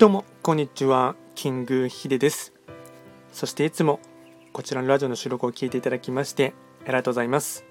[0.00, 1.14] どうもこんにちは。
[1.34, 2.54] キングヒデです。
[3.34, 4.00] そしていつも
[4.50, 7.66] こちらのラジオの収録を聞いていただきましてありがとうございます。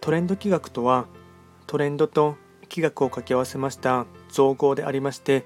[0.00, 1.06] トレンド企画とは
[1.66, 2.36] トレンドと
[2.68, 5.44] 企画を掛け合わせました造語でありまして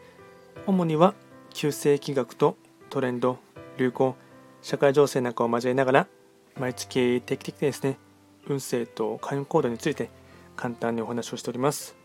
[0.66, 1.14] 主には
[1.54, 2.58] 旧世企画と
[2.90, 3.38] トレンド
[3.78, 4.14] 流行
[4.60, 6.06] 社会情勢なんかを交えながら
[6.60, 7.96] 毎月定期的にですね
[8.46, 10.10] 運勢と開運行動について
[10.54, 11.97] 簡単にお話をしております。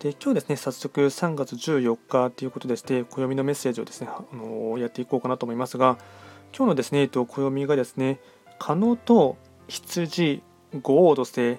[0.00, 5.96] で今日ですね早速3月14日ということでして暦のメッセージをですねあのやっていこうかなと思いますが
[6.56, 8.20] 今日のですね、えっと、暦がですね
[8.58, 9.36] 可能と
[9.68, 10.42] 羊
[10.82, 11.58] 五王土星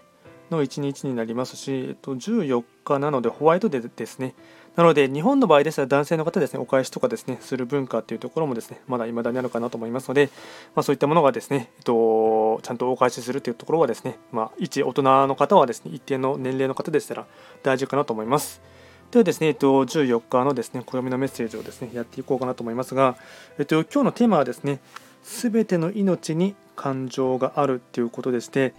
[0.52, 4.34] の1日になりますし、えっと、14日なのでホワイトデーですね。
[4.76, 10.30] なので日本の場合ですら男性の方ですねお返しとかですねする文化っていうところもですねまだ未だにあるかなと思いますので、
[10.76, 17.26] まあ、そういったものがですね、えっと、ちゃんとお返しするっていうところはですね、まあ、一大人の方はですね一定の年齢の方でしたら
[17.64, 18.62] 大事かなと思います。
[19.10, 23.18] ではですね、えっと、14日のですね暦のメッセージをですねやっていこうかなと思いますが、
[23.58, 24.80] えっと、今日のテーマはですね
[25.24, 28.74] すべての命に感情があるっていうことでして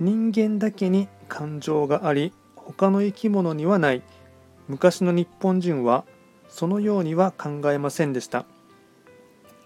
[0.00, 4.02] 人間だけに感情があり他の生き物にはない。
[4.66, 6.04] 昔の日本人は
[6.48, 8.44] そのようには考えませんでした。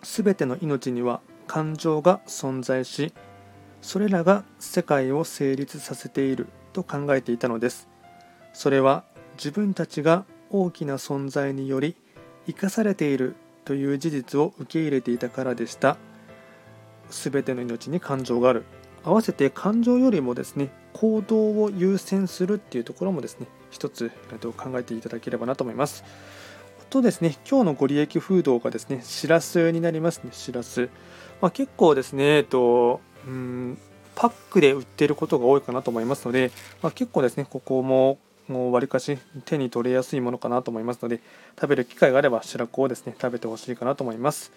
[0.02, 3.12] すべての命には感情が存在し
[3.80, 7.88] それらが世界を成立させていると考えていたのです。
[8.52, 9.04] それは
[9.36, 11.96] 自分たちが大きな存在により
[12.46, 15.96] 生かされているという事実を受け入れていたからでした。
[17.10, 18.64] すべての命に感情がある。
[19.04, 24.10] 合わせて感情よりもですね行動を優先するっていうところもですね一つ
[24.56, 26.38] 考えていただければなと思いますあ。
[26.91, 30.88] とですね、今日のご利益フードがですね、しらすになりますね、しらす。
[31.41, 33.78] ま、結構ですね、えっと、うん
[34.14, 36.50] パックで売っていることが多いかなと思いますので、
[36.82, 41.20] まあ、結構ですね、ここももうわりかし手に取れやすいものかなと思いますので、
[41.54, 44.50] 食べる機会があれば白子をですね、食べてほしいかなと思います。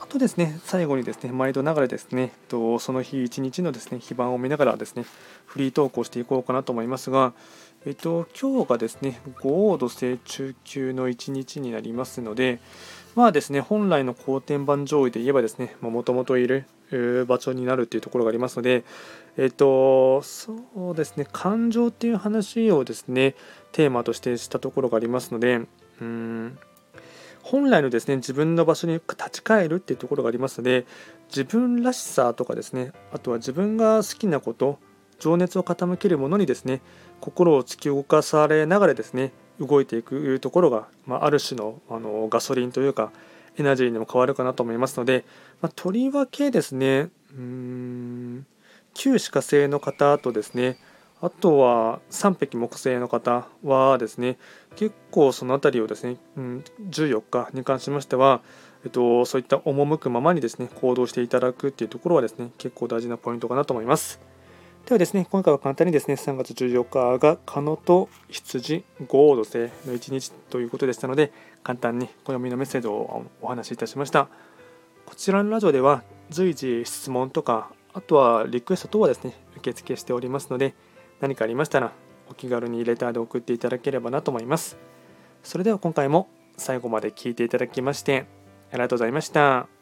[0.00, 5.04] あとですね、最後にですね、毎度ながらですね、とその日一日のですね、非番を見ながらですね、
[5.46, 7.32] フリートークをしていこうかなと思いますが、
[7.86, 12.60] えっと、今日がですね、五王土星中級の一日になりますので、
[13.14, 16.66] まあですね、本来の後天板上位で言えばですね、もともといる
[17.26, 18.84] 場所になるというところがありますので、
[19.38, 20.54] えっと、そ
[20.92, 23.34] うですね、感情っていう話をですね、
[23.72, 25.62] テーマとしてしたところがありますので、
[26.00, 26.58] うん
[27.46, 30.84] 本来のですね自分の場所に立ち返るっていうところがありますので
[31.28, 34.80] 自分らしさとかですねあとは自分が好きなこと
[35.20, 36.80] 情熱を傾けるものにですね
[37.20, 43.12] 心を突き動かされながらですね動いていくところが、まあ、る種のあのガソリンというか
[43.56, 45.24] エナジーにも変わるかなと思いますので、
[45.60, 48.46] まあ、とりわけですねうーん
[48.92, 50.78] 旧歯科生の方とですね
[51.22, 54.36] あとは3匹木星の方はですね
[54.76, 58.42] 結構その辺りをですね、うん、14日に関しましては、
[58.84, 64.20] えっと、そういった赴くままにですね行動していただくっていうところはですね結構大事なポイントかなと思います。
[64.84, 71.32] ではですね今回は簡単にですね3月14日がカノと羊五王土星の1日ということでしたので
[71.64, 74.28] 簡単に暦のメッセージをお話しいたしました
[75.04, 80.76] こちらのラジオでは随時質問とかあとはリクエスト等はですね受付しておりますので
[81.20, 81.92] 何かありましたら
[82.28, 84.76] お気軽にレターで送っていただければなと思います。
[85.42, 88.26] それでは今回も最後まで聴いていただきまして
[88.72, 89.75] ありがとうございました。